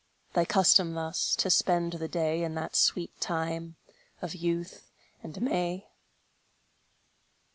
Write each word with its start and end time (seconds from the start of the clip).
Thy 0.33 0.45
custom 0.45 0.95
thus 0.95 1.35
to 1.35 1.51
spend 1.51 1.93
the 1.93 2.07
day 2.07 2.41
In 2.41 2.55
that 2.55 2.75
sweet 2.75 3.11
time 3.21 3.75
of 4.19 4.33
youth 4.33 4.89
and 5.21 5.39
May! 5.43 5.91